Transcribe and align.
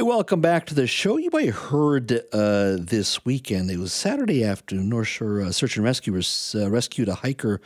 Welcome 0.00 0.40
back 0.40 0.64
to 0.66 0.76
the 0.76 0.86
show. 0.86 1.16
You 1.16 1.28
might 1.32 1.46
have 1.46 1.56
heard 1.56 2.12
uh, 2.32 2.76
this 2.78 3.24
weekend, 3.24 3.68
it 3.68 3.78
was 3.78 3.92
Saturday 3.92 4.44
afternoon, 4.44 4.88
North 4.88 5.08
Shore 5.08 5.40
uh, 5.40 5.50
Search 5.50 5.74
and 5.76 5.84
Rescuers 5.84 6.54
uh, 6.56 6.70
rescued 6.70 7.08
a 7.08 7.16
hiker 7.16 7.60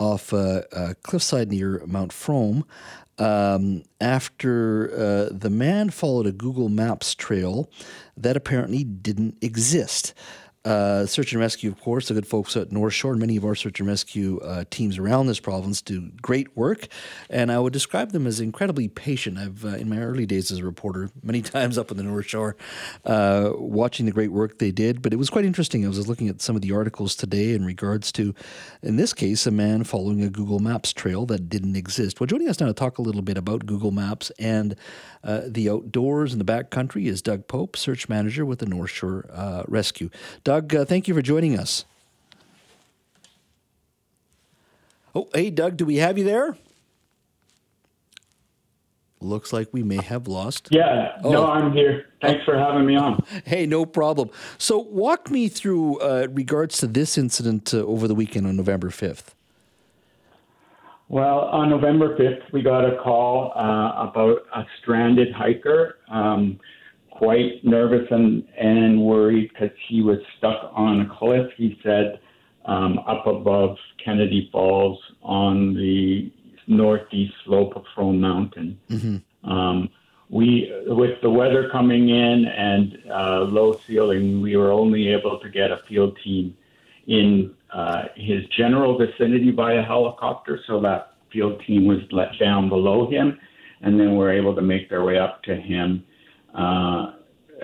off 0.00 0.32
uh, 0.32 0.62
a 0.72 0.94
cliffside 0.94 1.50
near 1.50 1.82
Mount 1.86 2.12
Fromme 2.12 2.64
um, 3.18 3.82
after 4.00 4.90
uh, 4.90 5.28
the 5.30 5.50
man 5.50 5.90
followed 5.90 6.26
a 6.26 6.32
Google 6.32 6.70
Maps 6.70 7.14
trail 7.14 7.70
that 8.16 8.38
apparently 8.38 8.82
didn't 8.82 9.36
exist. 9.42 10.14
Uh, 10.66 11.06
search 11.06 11.30
and 11.30 11.40
rescue, 11.40 11.70
of 11.70 11.80
course, 11.80 12.08
the 12.08 12.14
good 12.14 12.26
folks 12.26 12.56
at 12.56 12.72
North 12.72 12.92
Shore, 12.92 13.12
and 13.12 13.20
many 13.20 13.36
of 13.36 13.44
our 13.44 13.54
search 13.54 13.78
and 13.78 13.88
rescue 13.88 14.40
uh, 14.40 14.64
teams 14.68 14.98
around 14.98 15.28
this 15.28 15.38
province 15.38 15.80
do 15.80 16.10
great 16.20 16.56
work, 16.56 16.88
and 17.30 17.52
I 17.52 17.60
would 17.60 17.72
describe 17.72 18.10
them 18.10 18.26
as 18.26 18.40
incredibly 18.40 18.88
patient. 18.88 19.38
I've, 19.38 19.64
uh, 19.64 19.76
in 19.76 19.88
my 19.88 19.98
early 19.98 20.26
days 20.26 20.50
as 20.50 20.58
a 20.58 20.64
reporter, 20.64 21.08
many 21.22 21.40
times 21.56 21.78
up 21.78 21.92
in 21.92 21.96
the 21.96 22.02
North 22.02 22.26
Shore, 22.26 22.56
uh, 23.04 23.52
watching 23.54 24.06
the 24.06 24.12
great 24.12 24.32
work 24.32 24.58
they 24.58 24.72
did. 24.72 25.02
But 25.02 25.12
it 25.12 25.18
was 25.18 25.30
quite 25.30 25.44
interesting. 25.44 25.84
I 25.84 25.88
was 25.88 26.08
looking 26.08 26.28
at 26.28 26.42
some 26.42 26.56
of 26.56 26.62
the 26.62 26.72
articles 26.72 27.14
today 27.14 27.52
in 27.52 27.64
regards 27.64 28.10
to, 28.12 28.34
in 28.82 28.96
this 28.96 29.12
case, 29.12 29.46
a 29.46 29.52
man 29.52 29.84
following 29.84 30.24
a 30.24 30.30
Google 30.30 30.58
Maps 30.58 30.92
trail 30.92 31.26
that 31.26 31.48
didn't 31.48 31.76
exist. 31.76 32.18
Well, 32.18 32.26
joining 32.26 32.48
us 32.48 32.58
now 32.58 32.66
to 32.66 32.74
talk 32.74 32.98
a 32.98 33.02
little 33.02 33.22
bit 33.22 33.38
about 33.38 33.66
Google 33.66 33.92
Maps 33.92 34.32
and 34.36 34.74
uh, 35.22 35.42
the 35.46 35.70
outdoors 35.70 36.32
and 36.32 36.40
the 36.40 36.44
backcountry 36.44 37.06
is 37.06 37.22
Doug 37.22 37.46
Pope, 37.46 37.76
search 37.76 38.08
manager 38.08 38.44
with 38.44 38.58
the 38.58 38.66
North 38.66 38.90
Shore 38.90 39.26
uh, 39.32 39.62
Rescue. 39.68 40.10
Doug. 40.42 40.55
Doug, 40.56 40.74
uh, 40.74 40.84
thank 40.86 41.06
you 41.06 41.12
for 41.12 41.20
joining 41.20 41.58
us. 41.58 41.84
Oh, 45.14 45.28
hey, 45.34 45.50
Doug, 45.50 45.76
do 45.76 45.84
we 45.84 45.96
have 45.96 46.16
you 46.16 46.24
there? 46.24 46.56
Looks 49.20 49.52
like 49.52 49.68
we 49.72 49.82
may 49.82 49.96
have 49.96 50.26
lost. 50.26 50.68
Yeah, 50.70 51.18
oh. 51.22 51.30
no, 51.30 51.46
I'm 51.46 51.72
here. 51.72 52.06
Thanks 52.22 52.42
for 52.44 52.56
having 52.56 52.86
me 52.86 52.96
on. 52.96 53.22
Hey, 53.44 53.66
no 53.66 53.84
problem. 53.84 54.30
So, 54.56 54.78
walk 54.78 55.30
me 55.30 55.48
through 55.48 55.98
uh, 55.98 56.28
regards 56.30 56.78
to 56.78 56.86
this 56.86 57.18
incident 57.18 57.74
uh, 57.74 57.78
over 57.78 58.08
the 58.08 58.14
weekend 58.14 58.46
on 58.46 58.56
November 58.56 58.88
5th. 58.88 59.34
Well, 61.08 61.40
on 61.40 61.68
November 61.68 62.16
5th, 62.16 62.50
we 62.52 62.62
got 62.62 62.86
a 62.86 62.96
call 63.02 63.52
uh, 63.54 64.08
about 64.08 64.38
a 64.54 64.64
stranded 64.80 65.32
hiker. 65.34 65.98
Um, 66.08 66.58
quite 67.18 67.64
nervous 67.64 68.06
and, 68.10 68.46
and 68.58 69.00
worried 69.00 69.50
because 69.52 69.76
he 69.88 70.02
was 70.02 70.18
stuck 70.38 70.70
on 70.74 71.00
a 71.00 71.18
cliff, 71.18 71.50
he 71.56 71.78
said, 71.82 72.20
um, 72.64 72.98
up 73.06 73.26
above 73.26 73.76
Kennedy 74.04 74.48
Falls 74.52 74.98
on 75.22 75.74
the 75.74 76.32
northeast 76.66 77.34
slope 77.44 77.76
of 77.76 77.84
Fromme 77.94 78.18
Mountain. 78.18 78.78
Mm-hmm. 78.90 79.50
Um, 79.50 79.88
we, 80.28 80.72
with 80.86 81.20
the 81.22 81.30
weather 81.30 81.68
coming 81.70 82.08
in 82.08 82.46
and 82.46 82.98
uh, 83.10 83.40
low 83.42 83.78
ceiling, 83.86 84.40
we 84.40 84.56
were 84.56 84.72
only 84.72 85.08
able 85.08 85.38
to 85.38 85.48
get 85.48 85.70
a 85.70 85.80
field 85.88 86.18
team 86.24 86.56
in 87.06 87.54
uh, 87.72 88.04
his 88.16 88.44
general 88.56 88.98
vicinity 88.98 89.52
by 89.52 89.74
a 89.74 89.82
helicopter, 89.82 90.58
so 90.66 90.80
that 90.80 91.14
field 91.32 91.62
team 91.64 91.86
was 91.86 91.98
let 92.10 92.36
down 92.40 92.68
below 92.68 93.08
him, 93.08 93.38
and 93.82 94.00
then 94.00 94.16
we're 94.16 94.32
able 94.32 94.54
to 94.56 94.62
make 94.62 94.90
their 94.90 95.04
way 95.04 95.16
up 95.16 95.42
to 95.44 95.54
him 95.54 96.04
uh, 96.54 97.12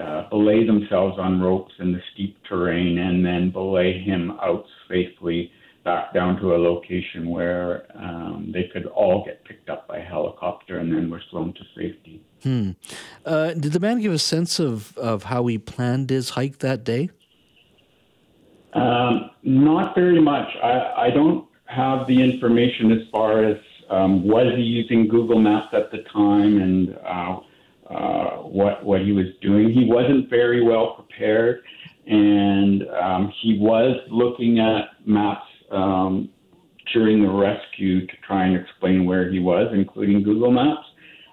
uh, 0.00 0.28
belay 0.30 0.66
themselves 0.66 1.18
on 1.18 1.40
ropes 1.40 1.72
in 1.78 1.92
the 1.92 2.00
steep 2.12 2.36
terrain 2.48 2.98
and 2.98 3.24
then 3.24 3.50
belay 3.50 4.00
him 4.00 4.30
out 4.42 4.64
safely 4.88 5.50
back 5.84 6.14
down 6.14 6.40
to 6.40 6.54
a 6.54 6.58
location 6.58 7.28
where 7.28 7.86
um, 7.94 8.50
they 8.54 8.70
could 8.72 8.86
all 8.86 9.24
get 9.24 9.44
picked 9.44 9.68
up 9.68 9.88
by 9.88 9.98
helicopter 9.98 10.78
and 10.78 10.92
then 10.92 11.10
were 11.10 11.20
flown 11.30 11.52
to 11.54 11.60
safety. 11.76 12.22
Hmm. 12.42 12.70
Uh, 13.26 13.52
did 13.54 13.72
the 13.72 13.80
man 13.80 14.00
give 14.00 14.12
a 14.12 14.18
sense 14.18 14.58
of, 14.58 14.96
of 14.96 15.24
how 15.24 15.46
he 15.46 15.58
planned 15.58 16.10
his 16.10 16.30
hike 16.30 16.58
that 16.58 16.84
day? 16.84 17.10
Um, 18.74 19.30
not 19.42 19.94
very 19.94 20.20
much. 20.20 20.48
I, 20.62 21.06
I 21.06 21.10
don't 21.10 21.46
have 21.66 22.06
the 22.06 22.22
information 22.22 22.92
as 22.92 23.08
far 23.10 23.44
as 23.44 23.56
um, 23.90 24.26
was 24.26 24.52
he 24.56 24.62
using 24.62 25.08
Google 25.08 25.38
Maps 25.38 25.68
at 25.72 25.90
the 25.90 25.98
time 26.12 26.60
and 26.60 26.96
uh, 27.04 27.40
uh, 27.88 28.36
what 28.38 28.84
what 28.84 29.00
he 29.02 29.12
was 29.12 29.26
doing. 29.40 29.72
He 29.72 29.84
wasn't 29.84 30.30
very 30.30 30.62
well 30.62 30.94
prepared, 30.94 31.62
and 32.06 32.88
um, 32.88 33.32
he 33.40 33.58
was 33.58 33.96
looking 34.08 34.58
at 34.58 35.06
maps 35.06 35.46
um, 35.70 36.28
during 36.92 37.22
the 37.22 37.30
rescue 37.30 38.06
to 38.06 38.12
try 38.26 38.46
and 38.46 38.56
explain 38.56 39.04
where 39.04 39.30
he 39.30 39.38
was, 39.38 39.70
including 39.72 40.22
Google 40.22 40.50
Maps. 40.50 40.86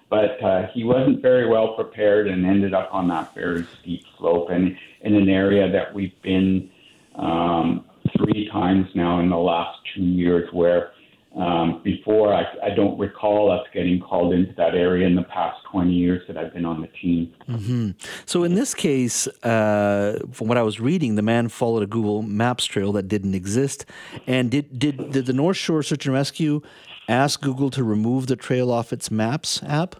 But 0.08 0.42
uh, 0.42 0.66
he 0.74 0.82
wasn't 0.82 1.22
very 1.22 1.48
well 1.48 1.74
prepared 1.76 2.26
and 2.26 2.44
ended 2.44 2.74
up 2.74 2.88
on 2.92 3.06
that 3.08 3.32
very 3.32 3.64
steep 3.80 4.02
slope 4.18 4.50
and 4.50 4.76
in 5.02 5.14
an 5.14 5.28
area 5.28 5.70
that 5.70 5.94
we've 5.94 6.20
been 6.22 6.68
um, 7.14 7.84
three 8.16 8.48
times 8.50 8.88
now 8.96 9.20
in 9.20 9.30
the 9.30 9.36
last 9.36 9.78
two 9.94 10.02
years 10.02 10.48
where 10.52 10.90
um, 11.36 11.80
before, 11.84 12.34
I, 12.34 12.42
I, 12.60 12.74
don't 12.74 12.98
recall 12.98 13.52
us 13.52 13.64
getting 13.72 14.00
called 14.00 14.34
into 14.34 14.52
that 14.54 14.74
area 14.74 15.06
in 15.06 15.14
the 15.14 15.22
past 15.22 15.58
20 15.70 15.92
years 15.92 16.22
that 16.26 16.36
I've 16.36 16.52
been 16.52 16.64
on 16.64 16.80
the 16.80 16.88
team. 17.00 17.32
Mm-hmm. 17.48 17.90
So, 18.26 18.42
in 18.42 18.56
this 18.56 18.74
case, 18.74 19.28
uh, 19.44 20.18
from 20.32 20.48
what 20.48 20.58
I 20.58 20.62
was 20.62 20.80
reading, 20.80 21.14
the 21.14 21.22
man 21.22 21.48
followed 21.48 21.84
a 21.84 21.86
Google 21.86 22.22
Maps 22.22 22.64
trail 22.64 22.90
that 22.92 23.06
didn't 23.06 23.36
exist. 23.36 23.86
And 24.26 24.50
did, 24.50 24.76
did, 24.76 25.12
did 25.12 25.26
the 25.26 25.32
North 25.32 25.56
Shore 25.56 25.84
Search 25.84 26.04
and 26.04 26.14
Rescue 26.14 26.62
ask 27.08 27.40
Google 27.40 27.70
to 27.70 27.84
remove 27.84 28.26
the 28.26 28.36
trail 28.36 28.72
off 28.72 28.92
its 28.92 29.08
Maps 29.08 29.62
app? 29.62 29.96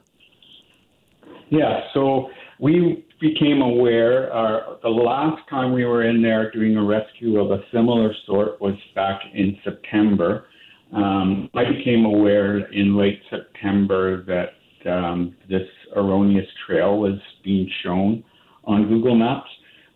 Yeah, 1.50 1.80
so 1.94 2.30
we 2.58 3.04
became 3.20 3.60
aware 3.60 4.34
uh, 4.34 4.76
the 4.82 4.88
last 4.88 5.42
time 5.48 5.72
we 5.72 5.84
were 5.84 6.04
in 6.04 6.22
there 6.22 6.50
doing 6.50 6.76
a 6.76 6.84
rescue 6.84 7.38
of 7.38 7.50
a 7.50 7.62
similar 7.72 8.14
sort 8.26 8.60
was 8.60 8.74
back 8.94 9.20
in 9.34 9.58
September. 9.62 10.46
Um, 10.92 11.50
I 11.54 11.64
became 11.64 12.04
aware 12.04 12.58
in 12.72 12.96
late 12.96 13.22
September 13.30 14.24
that 14.24 14.90
um, 14.90 15.36
this 15.48 15.68
erroneous 15.94 16.46
trail 16.66 16.98
was 16.98 17.18
being 17.44 17.70
shown 17.82 18.24
on 18.64 18.88
Google 18.88 19.14
Maps. 19.14 19.50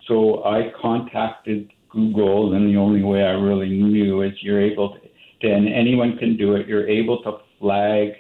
So 0.07 0.45
I 0.45 0.73
contacted 0.81 1.71
Google, 1.91 2.55
and 2.55 2.69
the 2.69 2.77
only 2.79 3.03
way 3.03 3.23
I 3.23 3.33
really 3.33 3.71
knew 3.71 4.23
is 4.23 4.33
you're 4.41 4.61
able 4.61 4.99
to, 5.41 5.49
and 5.49 5.69
anyone 5.69 6.17
can 6.17 6.37
do 6.37 6.55
it, 6.55 6.67
you're 6.67 6.89
able 6.89 7.23
to 7.23 7.39
flag 7.59 8.13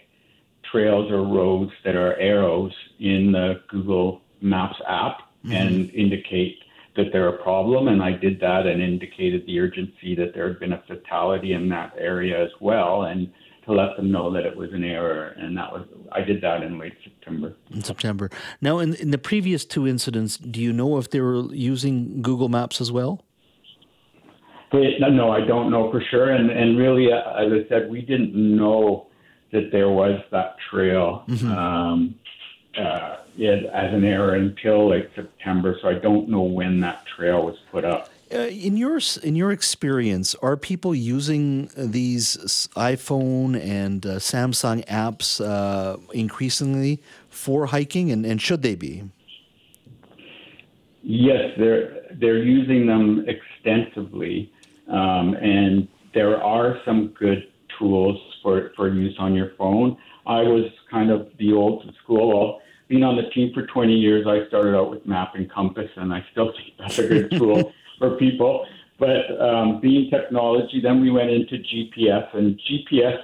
trails 0.70 1.10
or 1.10 1.22
roads 1.22 1.72
that 1.84 1.94
are 1.94 2.16
arrows 2.16 2.72
in 2.98 3.32
the 3.32 3.60
Google 3.68 4.22
Maps 4.40 4.76
app 4.88 5.18
mm-hmm. 5.44 5.52
and 5.52 5.90
indicate 5.90 6.58
that 6.96 7.06
they're 7.12 7.28
a 7.28 7.42
problem, 7.42 7.88
and 7.88 8.02
I 8.02 8.12
did 8.12 8.40
that 8.40 8.66
and 8.66 8.80
indicated 8.80 9.44
the 9.46 9.58
urgency 9.58 10.14
that 10.16 10.32
there 10.34 10.46
had 10.48 10.60
been 10.60 10.72
a 10.72 10.82
fatality 10.86 11.52
in 11.52 11.68
that 11.70 11.92
area 11.98 12.42
as 12.42 12.50
well, 12.60 13.02
and 13.02 13.32
to 13.66 13.72
let 13.72 13.96
them 13.96 14.12
know 14.12 14.32
that 14.32 14.44
it 14.44 14.56
was 14.56 14.72
an 14.72 14.84
error. 14.84 15.34
And 15.38 15.56
that 15.56 15.72
was 15.72 15.86
I 16.12 16.20
did 16.20 16.40
that 16.42 16.62
in 16.62 16.78
late 16.78 16.94
September. 17.02 17.56
In 17.72 17.82
September. 17.82 18.30
Now, 18.60 18.78
in, 18.78 18.94
in 18.94 19.10
the 19.10 19.18
previous 19.18 19.64
two 19.64 19.88
incidents, 19.88 20.36
do 20.36 20.60
you 20.60 20.72
know 20.72 20.98
if 20.98 21.10
they 21.10 21.20
were 21.20 21.52
using 21.52 22.22
Google 22.22 22.48
Maps 22.48 22.80
as 22.80 22.92
well? 22.92 23.22
They, 24.70 24.96
no, 24.98 25.30
I 25.30 25.40
don't 25.46 25.70
know 25.70 25.90
for 25.90 26.02
sure. 26.10 26.30
And 26.30 26.50
and 26.50 26.78
really, 26.78 27.12
as 27.12 27.52
I 27.52 27.68
said, 27.68 27.90
we 27.90 28.02
didn't 28.02 28.34
know 28.34 29.08
that 29.52 29.70
there 29.72 29.88
was 29.88 30.20
that 30.30 30.56
trail. 30.70 31.24
Mm-hmm. 31.28 31.50
Um, 31.50 32.14
uh, 32.78 33.16
it 33.36 33.66
as 33.66 33.92
an 33.92 34.04
error 34.04 34.34
until 34.34 34.90
like 34.90 35.10
September, 35.14 35.76
so 35.80 35.88
I 35.88 35.94
don't 35.94 36.28
know 36.28 36.42
when 36.42 36.80
that 36.80 37.04
trail 37.06 37.44
was 37.44 37.56
put 37.70 37.84
up. 37.84 38.10
Uh, 38.32 38.38
in 38.38 38.76
your 38.76 38.98
in 39.22 39.36
your 39.36 39.52
experience, 39.52 40.34
are 40.36 40.56
people 40.56 40.94
using 40.94 41.70
these 41.76 42.68
iPhone 42.74 43.60
and 43.60 44.04
uh, 44.06 44.16
Samsung 44.16 44.84
apps 44.86 45.44
uh, 45.44 45.98
increasingly 46.12 47.00
for 47.28 47.66
hiking, 47.66 48.10
and, 48.10 48.24
and 48.24 48.40
should 48.40 48.62
they 48.62 48.74
be? 48.74 49.04
Yes, 51.02 51.52
they're 51.58 52.06
they're 52.12 52.42
using 52.42 52.86
them 52.86 53.26
extensively, 53.28 54.50
um, 54.88 55.34
and 55.34 55.86
there 56.14 56.42
are 56.42 56.80
some 56.84 57.08
good 57.08 57.48
tools 57.78 58.18
for, 58.42 58.72
for 58.76 58.88
use 58.88 59.16
on 59.18 59.34
your 59.34 59.52
phone. 59.58 59.96
I 60.26 60.42
was 60.42 60.70
kind 60.90 61.10
of 61.10 61.28
the 61.38 61.52
old 61.52 61.84
school 62.02 62.60
been 62.88 63.02
on 63.02 63.16
the 63.16 63.30
team 63.30 63.52
for 63.54 63.66
20 63.66 63.92
years. 63.94 64.26
I 64.26 64.46
started 64.48 64.76
out 64.76 64.90
with 64.90 65.06
Map 65.06 65.34
and 65.34 65.50
Compass, 65.50 65.90
and 65.96 66.12
I 66.12 66.24
still 66.32 66.52
think 66.52 66.74
that's 66.78 66.98
a 66.98 67.08
good 67.08 67.30
tool 67.38 67.72
for 67.98 68.16
people. 68.16 68.66
But 68.98 69.40
um, 69.40 69.80
being 69.80 70.10
technology, 70.10 70.80
then 70.80 71.00
we 71.00 71.10
went 71.10 71.30
into 71.30 71.56
GPS, 71.56 72.34
and 72.34 72.60
GPS, 72.60 73.18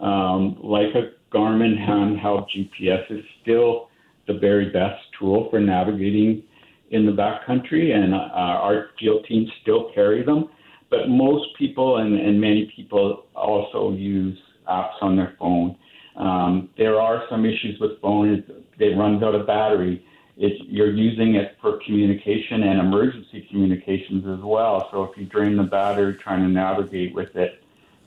um, 0.00 0.58
like 0.62 0.94
a 0.94 1.12
Garmin 1.34 1.78
handheld 1.78 2.46
GPS, 2.54 3.10
is 3.10 3.24
still 3.40 3.88
the 4.26 4.34
very 4.34 4.70
best 4.70 5.00
tool 5.18 5.48
for 5.50 5.60
navigating 5.60 6.42
in 6.90 7.06
the 7.06 7.12
backcountry, 7.12 7.94
and 7.94 8.14
uh, 8.14 8.18
our 8.18 8.90
field 8.98 9.24
teams 9.28 9.50
still 9.62 9.90
carry 9.94 10.22
them. 10.22 10.48
But 10.90 11.08
most 11.08 11.56
people 11.58 11.98
and, 11.98 12.14
and 12.14 12.38
many 12.40 12.70
people 12.76 13.24
also 13.34 13.92
use 13.92 14.38
apps 14.68 15.00
on 15.00 15.16
their 15.16 15.34
phone. 15.38 15.76
Um, 16.16 16.68
there 16.76 17.00
are 17.00 17.24
some 17.30 17.44
issues 17.44 17.78
with 17.80 18.00
phones; 18.00 18.44
it 18.78 18.98
runs 18.98 19.22
out 19.22 19.34
of 19.34 19.46
battery. 19.46 20.04
It's, 20.36 20.62
you're 20.66 20.92
using 20.92 21.34
it 21.34 21.56
for 21.60 21.78
communication 21.84 22.62
and 22.62 22.80
emergency 22.80 23.46
communications 23.50 24.26
as 24.26 24.42
well. 24.42 24.88
So 24.90 25.04
if 25.04 25.16
you 25.16 25.26
drain 25.26 25.56
the 25.56 25.62
battery 25.64 26.16
trying 26.22 26.40
to 26.40 26.48
navigate 26.48 27.14
with 27.14 27.36
it, 27.36 27.62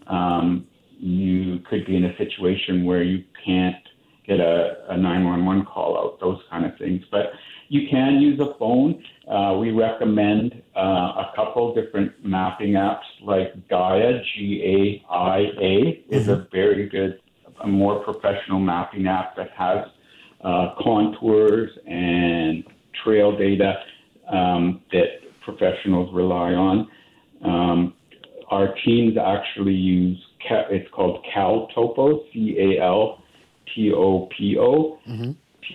um, 0.08 0.68
you 0.98 1.60
could 1.70 1.86
be 1.86 1.96
in 1.96 2.06
a 2.06 2.18
situation 2.18 2.84
where 2.84 3.04
you 3.04 3.24
can't 3.46 3.76
get 4.26 4.40
a, 4.40 4.86
a 4.90 4.98
911 4.98 5.66
call 5.66 5.98
out, 5.98 6.20
those 6.20 6.42
kind 6.50 6.66
of 6.66 6.78
things. 6.78 7.04
But 7.12 7.34
you 7.68 7.88
can 7.90 8.20
use 8.20 8.40
a 8.40 8.54
phone. 8.56 9.04
Uh, 9.28 9.58
we 9.60 9.72
recommend 9.72 10.62
uh, 10.76 10.80
a 10.80 11.32
couple 11.36 11.74
different 11.74 12.14
mapping 12.24 12.74
apps 12.74 13.04
like 13.22 13.68
Gaia, 13.70 14.22
G 14.36 15.02
A 15.10 15.12
I 15.12 15.38
A, 15.62 16.04
is 16.10 16.28
a 16.28 16.38
mm-hmm. 16.38 16.52
very 16.52 16.88
good, 16.90 17.20
a 17.64 17.68
more 17.68 18.04
professional 18.04 18.60
mapping 18.60 19.08
app 19.08 19.36
that 19.36 19.50
has 19.52 19.86
uh, 20.44 20.76
contours 20.82 21.72
and 21.88 22.64
trail 23.04 23.38
data 23.38 23.76
um, 24.32 24.82
that 24.92 25.22
professionals 25.44 26.14
rely 26.14 26.54
on. 26.54 26.88
Um, 27.44 27.94
our 28.50 28.76
teams 28.86 29.18
actually 29.18 29.74
use, 29.74 30.22
it's 30.70 30.90
called 30.92 31.26
CalTopo, 31.36 32.32
C 32.32 32.58
A 32.60 32.84
L 32.84 33.24
T 33.74 33.92
O 33.94 34.30
P 34.38 34.58
O. 34.60 35.00
Mm-hmm. 35.08 35.32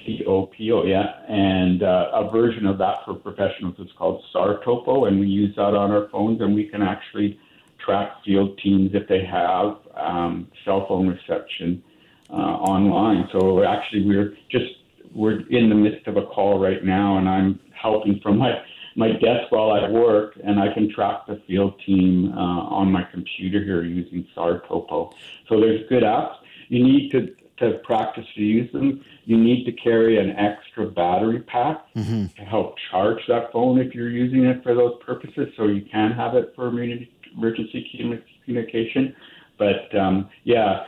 T 0.06 0.22
O 0.24 0.46
P 0.46 0.70
O, 0.70 0.84
yeah. 0.84 1.24
And 1.28 1.82
uh, 1.82 2.10
a 2.14 2.30
version 2.30 2.64
of 2.66 2.78
that 2.78 2.98
for 3.04 3.14
professionals 3.14 3.74
is 3.80 3.88
called 3.98 4.22
SARTOPO, 4.32 5.08
and 5.08 5.18
we 5.18 5.26
use 5.26 5.54
that 5.56 5.74
on 5.74 5.90
our 5.90 6.08
phones, 6.10 6.40
and 6.40 6.54
we 6.54 6.68
can 6.68 6.80
actually 6.80 7.40
track 7.84 8.12
field 8.24 8.58
teams 8.62 8.90
if 8.94 9.08
they 9.08 9.24
have 9.24 9.76
um, 9.94 10.48
cell 10.64 10.86
phone 10.88 11.08
reception 11.08 11.82
uh, 12.30 12.34
online. 12.34 13.28
So 13.32 13.62
actually, 13.64 14.06
we're 14.06 14.36
just 14.50 14.66
we're 15.14 15.40
in 15.48 15.68
the 15.68 15.74
midst 15.74 16.06
of 16.06 16.16
a 16.16 16.26
call 16.26 16.58
right 16.60 16.84
now, 16.84 17.18
and 17.18 17.28
I'm 17.28 17.60
helping 17.72 18.20
from 18.20 18.38
my 18.38 18.52
my 18.96 19.12
desk 19.12 19.50
while 19.50 19.70
I 19.70 19.88
work, 19.88 20.38
and 20.42 20.58
I 20.60 20.72
can 20.74 20.92
track 20.92 21.26
the 21.26 21.40
field 21.46 21.80
team 21.86 22.32
uh, 22.32 22.36
on 22.36 22.90
my 22.90 23.04
computer 23.04 23.62
here 23.62 23.84
using 23.84 24.26
SARTOPO. 24.36 25.12
So 25.48 25.60
there's 25.60 25.88
good 25.88 26.02
apps. 26.02 26.34
You 26.68 26.84
need 26.84 27.10
to 27.12 27.34
to 27.60 27.78
practice 27.84 28.24
to 28.34 28.42
use 28.42 28.72
them, 28.72 29.04
you 29.24 29.36
need 29.36 29.64
to 29.64 29.72
carry 29.72 30.18
an 30.18 30.30
extra 30.30 30.86
battery 30.86 31.40
pack 31.40 31.84
mm-hmm. 31.94 32.26
to 32.26 32.42
help 32.42 32.74
charge 32.90 33.18
that 33.28 33.52
phone 33.52 33.78
if 33.78 33.94
you're 33.94 34.10
using 34.10 34.44
it 34.44 34.62
for 34.62 34.74
those 34.74 34.94
purposes. 35.04 35.48
So 35.56 35.66
you 35.66 35.82
can 35.82 36.12
have 36.12 36.34
it 36.34 36.52
for 36.56 36.70
emergency 37.36 38.28
communication. 38.44 39.14
But 39.58 39.94
um, 39.98 40.28
yeah, 40.44 40.84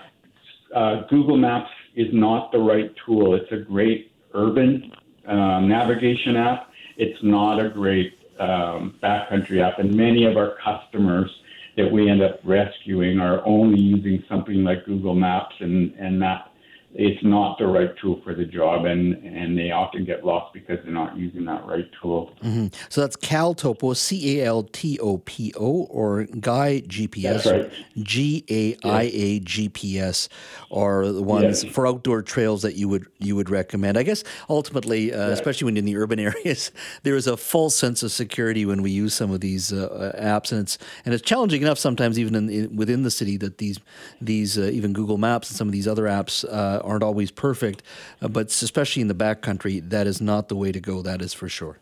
uh, 0.75 1.03
Google 1.09 1.37
Maps 1.37 1.71
is 1.95 2.09
not 2.13 2.53
the 2.53 2.59
right 2.59 2.91
tool. 3.05 3.35
It's 3.35 3.51
a 3.53 3.59
great 3.59 4.13
urban 4.35 4.93
uh, 5.27 5.61
navigation 5.61 6.37
app. 6.37 6.71
It's 6.97 7.19
not 7.23 7.59
a 7.59 7.69
great 7.69 8.19
um, 8.39 8.99
backcountry 9.03 9.61
app, 9.61 9.79
and 9.79 9.95
many 9.95 10.25
of 10.25 10.37
our 10.37 10.57
customers 10.65 11.31
that 11.77 11.91
we 11.91 12.11
end 12.11 12.23
up 12.23 12.41
rescuing 12.45 13.19
are 13.19 13.45
only 13.47 13.81
using 13.81 14.23
something 14.29 14.63
like 14.63 14.85
Google 14.85 15.15
Maps 15.15 15.55
and, 15.61 15.95
and 15.95 16.21
that 16.21 16.52
it's 16.95 17.25
not 17.25 17.59
the 17.59 17.67
right 17.67 17.91
tool 18.01 18.21
for 18.23 18.35
the 18.35 18.45
job, 18.45 18.85
and, 18.85 19.15
and 19.25 19.59
they 19.59 19.71
often 19.71 20.05
get 20.05 20.27
lost 20.27 20.53
because 20.53 20.79
they're 20.85 20.93
not 20.93 21.17
using 21.17 21.45
that 21.47 21.65
right 21.67 21.89
tool. 22.01 22.35
Mm-hmm. 22.43 22.67
So 22.91 23.01
that's 23.01 23.17
CalTopo, 23.17 23.97
C 23.97 24.41
A 24.41 24.47
L 24.47 24.65
T 24.65 24.99
O 24.99 25.19
P 25.19 25.55
O, 25.57 25.85
or 25.85 26.25
Gaia 26.25 26.83
GPS, 26.83 27.51
right. 27.51 27.73
G 27.99 28.45
A 28.51 28.77
I 28.87 29.03
A 29.05 29.41
GPS, 29.41 30.29
are 30.71 31.11
the 31.11 31.23
ones 31.23 31.65
yes. 31.65 31.73
for 31.73 31.87
outdoor 31.87 32.21
trails 32.21 32.61
that 32.61 32.77
you 32.77 32.89
would 32.89 33.07
you 33.19 33.37
would 33.37 33.49
recommend. 33.49 33.97
I 33.97 34.03
guess 34.03 34.23
ultimately, 34.51 35.15
uh, 35.15 35.31
especially 35.31 35.65
when 35.67 35.79
in 35.79 35.87
the 35.87 35.97
urban 35.97 36.19
areas, 36.21 36.73
there 37.05 37.17
is 37.17 37.27
a 37.27 37.39
false 37.39 37.75
sense 37.75 38.03
of 38.03 38.13
security 38.13 38.67
when 38.67 38.83
we 38.83 38.91
use 38.91 39.15
some 39.15 39.31
of 39.31 39.41
these 39.41 39.73
uh, 39.73 40.13
apps, 40.21 40.53
and 40.53 40.61
it's 40.61 40.77
and 41.07 41.15
it's 41.15 41.23
challenging 41.23 41.63
enough 41.63 41.79
sometimes 41.79 42.19
even 42.19 42.35
in, 42.35 42.51
in, 42.51 42.77
within 42.77 43.03
the 43.03 43.11
city 43.11 43.39
that 43.39 43.57
these 43.57 43.79
these 44.21 44.59
uh, 44.59 44.63
even 44.65 44.93
Google 44.93 45.17
Maps 45.17 45.49
and 45.49 45.57
some 45.57 45.69
of 45.69 45.73
these 45.73 45.89
other 45.89 46.05
apps 46.05 46.45
uh, 46.45 46.82
aren't 46.83 47.03
always 47.03 47.31
perfect, 47.31 47.83
uh, 48.21 48.29
but 48.29 48.49
especially 48.49 49.03
in 49.03 49.09
the 49.09 49.15
backcountry, 49.15 49.89
that 49.89 50.07
is 50.07 50.21
not 50.21 50.49
the 50.49 50.57
way 50.57 50.73
to 50.73 50.81
go. 50.81 51.03
That 51.03 51.23
is 51.23 51.33
for 51.33 51.49
sure. 51.49 51.79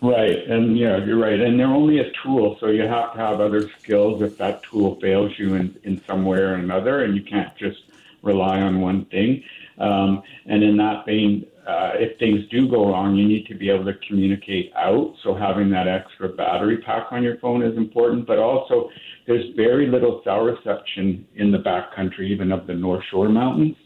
Right, 0.00 0.38
and 0.48 0.78
yeah, 0.78 1.04
you're 1.04 1.18
right. 1.18 1.40
And 1.40 1.58
they're 1.58 1.66
only 1.66 1.98
a 1.98 2.12
tool, 2.22 2.56
so 2.60 2.68
you 2.68 2.82
have 2.82 3.14
to 3.14 3.18
have 3.18 3.40
other 3.40 3.68
skills 3.80 4.22
if 4.22 4.38
that 4.38 4.62
tool 4.62 4.94
fails 5.00 5.36
you 5.38 5.56
in, 5.56 5.76
in 5.82 6.00
some 6.04 6.24
way 6.24 6.38
or 6.38 6.54
another, 6.54 7.02
and 7.02 7.16
you 7.16 7.22
can't 7.22 7.54
just 7.56 7.82
rely 8.22 8.60
on 8.60 8.80
one 8.80 9.06
thing. 9.06 9.42
Um, 9.78 10.22
and 10.46 10.62
in 10.62 10.76
that 10.76 11.04
vein, 11.04 11.46
uh, 11.68 11.92
if 11.96 12.18
things 12.18 12.40
do 12.50 12.66
go 12.66 12.90
wrong, 12.90 13.14
you 13.14 13.28
need 13.28 13.46
to 13.46 13.54
be 13.54 13.68
able 13.68 13.84
to 13.84 13.92
communicate 14.08 14.72
out. 14.74 15.14
So 15.22 15.34
having 15.34 15.68
that 15.70 15.86
extra 15.86 16.30
battery 16.30 16.78
pack 16.78 17.08
on 17.10 17.22
your 17.22 17.36
phone 17.38 17.62
is 17.62 17.76
important, 17.76 18.26
but 18.26 18.38
also 18.38 18.88
there's 19.26 19.54
very 19.54 19.86
little 19.86 20.22
cell 20.24 20.40
reception 20.40 21.26
in 21.34 21.52
the 21.52 21.58
backcountry, 21.58 22.30
even 22.30 22.52
of 22.52 22.66
the 22.66 22.72
North 22.72 23.04
Shore 23.10 23.28
Mountains. 23.28 23.76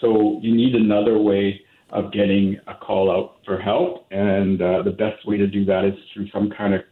So 0.00 0.38
you 0.42 0.54
need 0.54 0.76
another 0.76 1.18
way 1.18 1.60
of 1.90 2.12
getting 2.12 2.60
a 2.68 2.74
call 2.74 3.10
out 3.10 3.38
for 3.44 3.60
help, 3.60 4.06
and 4.12 4.62
uh, 4.62 4.82
the 4.82 4.92
best 4.92 5.26
way 5.26 5.36
to 5.36 5.48
do 5.48 5.64
that 5.64 5.84
is 5.84 5.94
through 6.12 6.28
some 6.28 6.50
kind 6.50 6.72
of 6.74 6.82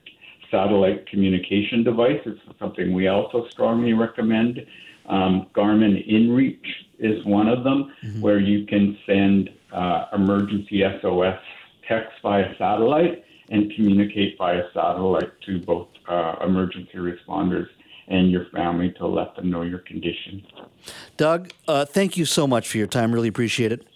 satellite 0.51 1.09
communication 1.09 1.85
device. 1.85 2.21
It's 2.27 2.41
something 2.59 2.93
we 2.93 3.07
also 3.07 3.47
strongly 3.49 3.93
recommend. 3.93 4.61
Um, 5.09 5.47
Garmin 5.55 6.09
InReach 6.09 6.67
is 6.99 7.25
one 7.25 7.49
of 7.49 7.63
them, 7.63 7.93
mm-hmm. 8.05 8.21
where 8.21 8.39
you 8.39 8.67
can 8.67 8.99
send 9.07 9.51
uh, 9.73 10.07
emergency 10.15 10.83
SOS 11.01 11.39
text 11.89 12.13
via 12.23 12.55
satellite 12.59 13.25
and 13.51 13.73
communicate 13.75 14.37
via 14.39 14.63
satellite 14.73 15.31
to 15.47 15.61
both 15.61 15.89
uh, 16.09 16.37
emergency 16.45 16.97
responders 16.97 17.67
and 18.09 18.31
your 18.31 18.47
family 18.47 18.93
to 18.99 19.07
let 19.07 19.35
them 19.37 19.51
know 19.51 19.63
your 19.63 19.79
condition. 19.81 20.45
Doug, 21.17 21.51
uh, 21.69 21.85
thank 21.85 22.17
you 22.17 22.25
so 22.25 22.47
much 22.47 22.69
for 22.69 22.79
your 22.79 22.87
time. 22.87 23.13
Really 23.13 23.29
appreciate 23.29 23.73
it. 23.73 23.87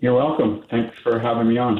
You're 0.00 0.14
welcome. 0.14 0.64
Thanks 0.70 0.96
for 1.00 1.18
having 1.18 1.48
me 1.48 1.58
on. 1.58 1.78